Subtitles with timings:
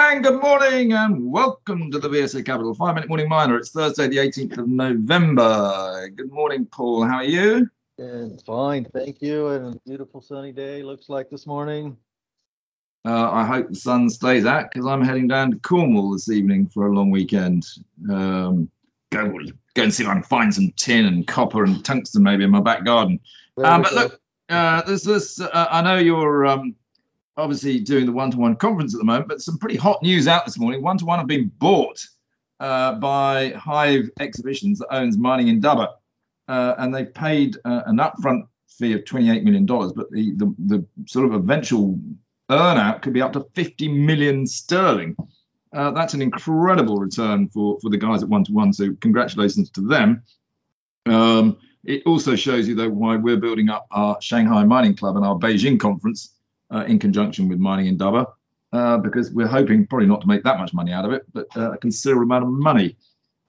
[0.00, 3.56] And good morning and welcome to the VSA Capital 5 Minute Morning Miner.
[3.56, 6.08] It's Thursday, the 18th of November.
[6.14, 7.02] Good morning, Paul.
[7.02, 7.68] How are you?
[7.98, 9.48] And fine, thank you.
[9.48, 11.96] And a beautiful sunny day looks like this morning.
[13.04, 16.68] Uh, I hope the sun stays out because I'm heading down to Cornwall this evening
[16.68, 17.66] for a long weekend.
[18.08, 18.70] Um,
[19.10, 19.36] go,
[19.74, 22.50] go and see if I can find some tin and copper and tungsten maybe in
[22.50, 23.18] my back garden.
[23.56, 25.40] Um, but look, uh, there's this.
[25.40, 26.76] Uh, I know you're um,
[27.38, 30.58] obviously doing the one-to-one conference at the moment, but some pretty hot news out this
[30.58, 30.82] morning.
[30.82, 32.04] One-to-one have been bought
[32.60, 35.94] uh, by Hyve Exhibitions that owns Mining Indaba,
[36.48, 40.54] uh, and they've paid uh, an upfront fee of 28 million dollars, but the, the
[40.66, 41.98] the sort of eventual
[42.50, 45.16] earnout could be up to 50 million sterling.
[45.72, 48.72] Uh, that's an incredible return for for the guys at one-to-one.
[48.72, 50.22] So congratulations to them.
[51.06, 55.24] Um, it also shows you though why we're building up our Shanghai Mining Club and
[55.24, 56.34] our Beijing conference
[56.70, 58.28] uh, in conjunction with Mining Indaba,
[58.72, 61.46] uh, because we're hoping probably not to make that much money out of it, but
[61.56, 62.96] uh, a considerable amount of money.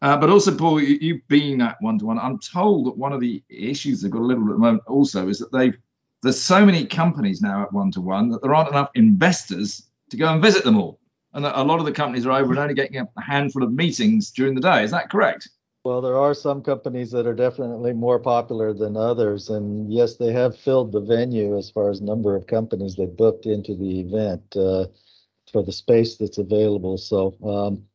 [0.01, 2.19] Uh, but also, Paul, you, have been at one to one.
[2.19, 4.83] I'm told that one of the issues they've got a little bit at the moment
[4.87, 5.77] also is that they've
[6.21, 10.17] there's so many companies now at one to one that there aren't enough investors to
[10.17, 10.99] go and visit them all,
[11.33, 14.31] and a lot of the companies are over and only getting a handful of meetings
[14.31, 14.83] during the day.
[14.83, 15.49] Is that correct?
[15.89, 20.31] Well, there are some companies that are definitely more popular than others, and yes, they
[20.31, 24.55] have filled the venue as far as number of companies they booked into the event
[24.55, 24.85] uh,
[25.51, 26.99] for the space that's available.
[26.99, 27.87] So um,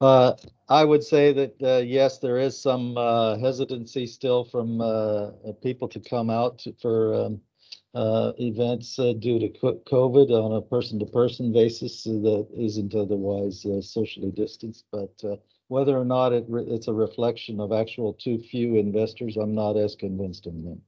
[0.00, 0.32] uh,
[0.70, 5.88] I would say that uh, yes, there is some uh, hesitancy still from uh, people
[5.88, 7.42] to come out to, for um,
[7.94, 15.12] uh, events due to COVID on a person-to-person basis that isn't otherwise socially distanced, but
[15.68, 19.76] whether or not it re- it's a reflection of actual too few investors, I'm not
[19.76, 20.82] as convinced of them.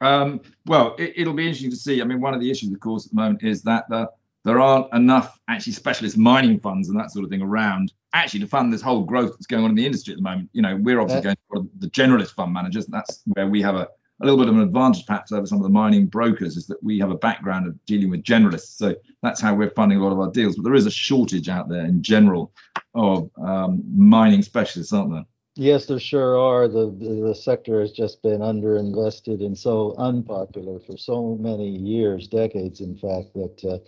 [0.00, 2.00] Um, well, it, will be interesting to see.
[2.00, 4.08] I mean, one of the issues, of course, at the moment is that the,
[4.44, 8.46] there aren't enough actually specialist mining funds and that sort of thing around actually to
[8.46, 10.48] fund this whole growth that's going on in the industry at the moment.
[10.52, 12.86] You know, we're obviously going for the generalist fund managers.
[12.86, 13.88] And that's where we have a
[14.20, 16.82] a little bit of an advantage perhaps over some of the mining brokers is that
[16.82, 18.76] we have a background of dealing with generalists.
[18.76, 20.56] So that's how we're funding a lot of our deals.
[20.56, 22.52] But there is a shortage out there in general
[22.94, 25.24] of um, mining specialists, aren't there?
[25.56, 26.68] Yes, there sure are.
[26.68, 32.28] The, the, the sector has just been underinvested and so unpopular for so many years,
[32.28, 33.78] decades, in fact, that uh,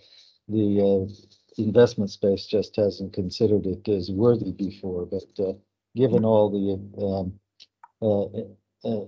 [0.49, 5.05] the uh, investment space just hasn't considered it as worthy before.
[5.05, 5.53] But uh,
[5.95, 6.73] given all the
[7.05, 7.39] um,
[8.01, 9.05] uh, uh,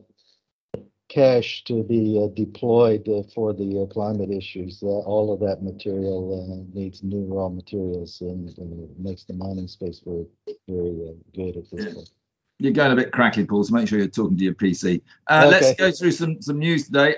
[1.09, 4.81] cash to be uh, deployed uh, for the uh, climate issues.
[4.81, 9.67] Uh, all of that material uh, needs new raw materials and, and makes the mining
[9.67, 10.25] space very,
[10.67, 12.09] very uh, good at this point.
[12.57, 15.01] You're going a bit crackly, Paul, so make sure you're talking to your PC.
[15.29, 15.49] Okay.
[15.49, 17.13] Let's go through some, some news today.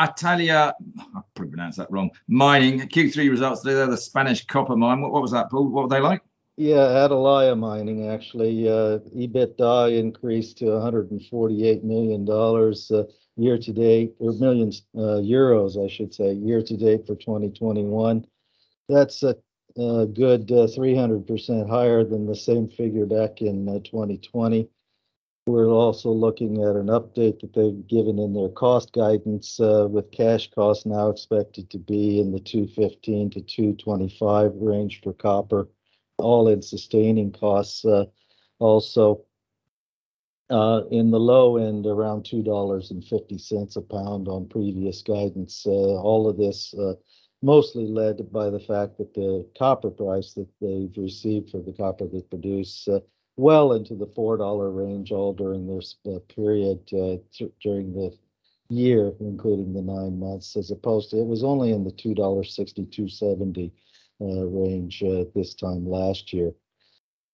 [0.00, 3.74] Italia, I probably pronounced that wrong, mining, Q3 results today.
[3.74, 5.00] They're the Spanish copper mine.
[5.00, 5.66] What, what was that, Paul?
[5.66, 6.22] What were they like?
[6.60, 8.68] Yeah, Atalaya Mining actually.
[8.68, 13.04] Uh, EBITDA increased to 148 million dollars uh,
[13.36, 18.26] year to date, or millions uh, euros, I should say, year to date for 2021.
[18.88, 19.36] That's a,
[19.76, 24.62] good 300% uh, higher than the same figure back in 2020.
[24.62, 24.66] Uh,
[25.46, 30.50] We're also looking at an update that they've given in their cost guidance, with cash
[30.50, 35.68] costs now expected to be in the 215 to 225 range for copper
[36.18, 38.04] all-in sustaining costs uh,
[38.58, 39.24] also
[40.50, 45.64] uh, in the low end around $2.50 a pound on previous guidance.
[45.66, 46.74] Uh, all of this
[47.40, 52.06] mostly led by the fact that the copper price that they've received for the copper
[52.06, 52.88] they produce
[53.36, 55.96] well into the $4 range all during this
[56.34, 58.12] period during the
[58.68, 63.66] year, including the nine months, as opposed to it was only in the $2.60, 270
[63.66, 63.70] uh,
[64.20, 66.52] range uh, this time last year.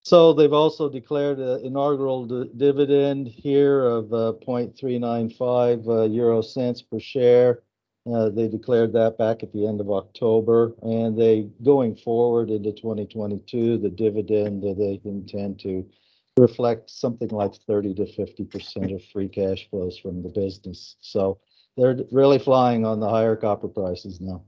[0.02, 7.00] So they've also declared an inaugural dividend here of uh, 0.395 uh, euro cents per
[7.00, 7.62] share.
[8.06, 12.70] Uh, they declared that back at the end of October, and they going forward into
[12.70, 15.88] 2022, the dividend that they intend to
[16.36, 20.96] reflect something like 30 to 50 percent of free cash flows from the business.
[21.00, 21.38] So
[21.78, 24.44] they're really flying on the higher copper prices now.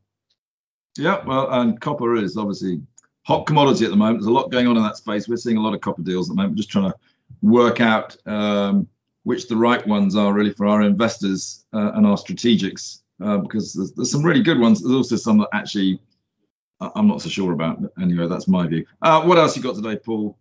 [0.98, 2.81] Yeah, well, and copper is obviously
[3.25, 4.20] hot commodity at the moment.
[4.20, 5.28] There's a lot going on in that space.
[5.28, 6.56] We're seeing a lot of copper deals at the moment.
[6.56, 6.96] Just trying to
[7.43, 8.88] work out um,
[9.25, 13.75] which the right ones are really for our investors uh, and our strategics, uh, because
[13.75, 14.81] there's, there's, some really good ones.
[14.81, 16.00] There's also some that actually
[16.81, 17.82] I'm not so sure about.
[17.82, 18.87] But anyway, that's my view.
[19.02, 20.38] Uh, what else you got today, Paul?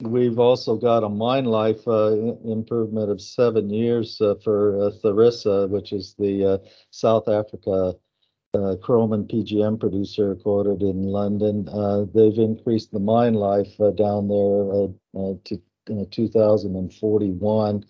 [0.00, 2.12] We've also got a mine life uh,
[2.44, 7.94] improvement of seven years uh, for uh, Tharisa, which is the South Africa
[8.54, 11.68] uh, chrome and PGM producer quoted in London.
[11.68, 15.60] Uh, they've increased the mine life uh, down there uh, uh, to
[16.10, 17.84] 2041.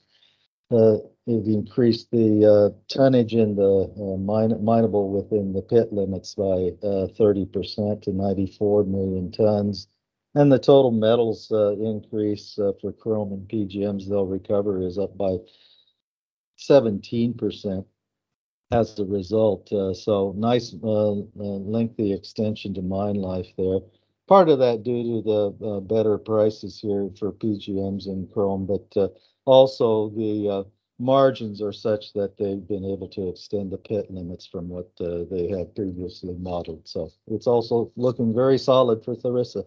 [0.70, 8.12] they've increased the tonnage in the mine, mineable within the pit limits by 30% to
[8.12, 9.88] 94 million tons.
[10.34, 15.38] And the total metals increase for chrome and PGMs they'll recover is up by
[16.58, 17.84] 17%
[18.70, 19.72] as a result.
[19.72, 23.80] Uh, so nice uh, uh, lengthy extension to mine life there.
[24.26, 28.86] Part of that due to the uh, better prices here for PGMs and chrome, but
[29.00, 29.08] uh,
[29.46, 30.66] also the
[30.98, 35.48] margins are such that they've been able to extend the pit limits from what they
[35.48, 36.86] had previously modeled.
[36.86, 39.64] So it's also looking very solid for Tharisa.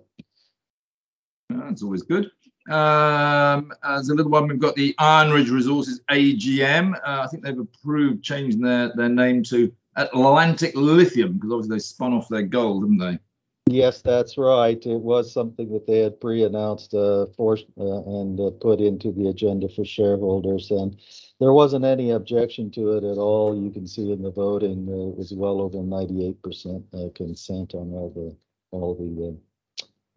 [1.50, 2.30] That's always good.
[2.70, 6.94] Um, as a little one, we've got the Iron Ridge Resources AGM.
[6.96, 11.80] Uh, I think they've approved changing their, their name to Atlantic Lithium because obviously they
[11.80, 13.20] spun off their gold, haven't they?
[13.68, 14.86] Yes, that's right.
[14.86, 19.30] It was something that they had pre-announced uh, for, uh, and uh, put into the
[19.30, 20.98] agenda for shareholders, and
[21.40, 23.56] there wasn't any objection to it at all.
[23.56, 27.92] You can see in the voting, uh, it was well over 98% uh, consent on
[27.94, 28.36] all the
[28.72, 29.38] all the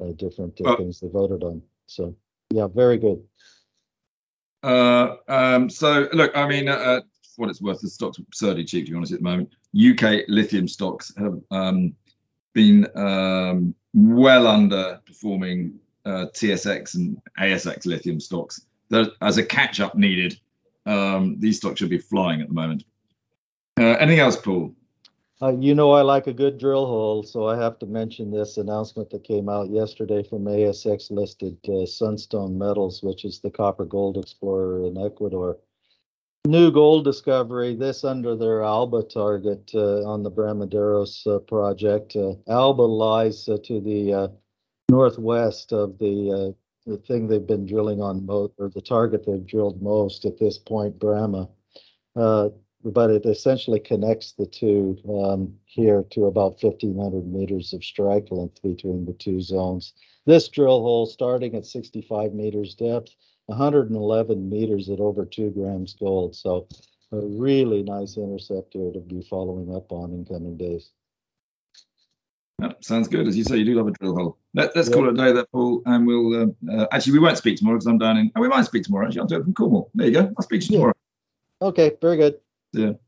[0.04, 1.62] uh, different things they voted on.
[1.86, 2.14] So
[2.54, 3.20] yeah, very good.
[4.62, 7.00] Uh, um, so look, I mean, uh, uh,
[7.36, 9.50] what it's worth, the stock's absurdly cheap to be honest at the moment.
[9.76, 11.96] UK lithium stocks have um,
[12.52, 15.74] been um, well underperforming
[16.06, 18.64] uh, TSX and ASX lithium stocks.
[18.88, 20.38] There, as a catch-up needed,
[20.86, 22.84] um, these stocks should be flying at the moment.
[23.80, 24.76] Uh, anything else, Paul?
[25.42, 28.56] Uh, you know I like a good drill hole, so I have to mention this
[28.56, 33.84] announcement that came out yesterday from ASX listed uh, Sunstone Metals, which is the copper
[33.84, 35.58] gold explorer in Ecuador.
[36.46, 42.14] New gold discovery, this under their Alba target uh, on the Bramaderos uh, project.
[42.14, 44.30] Uh, Alba lies uh, to the
[44.88, 46.54] northwest of the
[46.86, 50.58] the thing they've been drilling on, most, or the target they've drilled most at this
[50.58, 51.48] point, Brama.
[52.14, 52.50] Uh,
[52.84, 58.60] but it essentially connects the two um, here to about 1500 meters of strike length
[58.62, 59.94] between the two zones.
[60.26, 63.14] This drill hole starting at 65 meters depth,
[63.46, 66.36] 111 meters at over two grams gold.
[66.36, 66.68] So
[67.12, 70.90] a really nice intercept here to be following up on in coming days.
[72.60, 73.26] Yep, sounds good.
[73.26, 74.38] As you say, you do love a drill hole.
[74.54, 74.94] Let, us yep.
[74.94, 77.76] call it a day there, Paul, and we'll uh, uh, actually we won't speak tomorrow
[77.76, 78.30] because I'm down in.
[78.36, 79.06] Oh, we might speak tomorrow.
[79.06, 79.90] Actually, I'll do it from Cornwall.
[79.94, 80.32] There you go.
[80.36, 80.78] I'll speak to you yeah.
[80.78, 80.94] tomorrow.
[81.62, 82.40] Okay, very good.
[82.74, 83.03] Yeah.